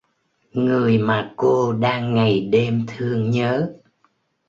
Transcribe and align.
Người 0.51 0.97
mà 0.97 1.33
cô 1.35 1.73
đang 1.73 2.13
ngày 2.15 2.41
đêm 2.51 2.85
thương 2.87 3.29
nhớ 3.31 3.73